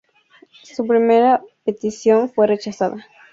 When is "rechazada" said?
2.47-3.05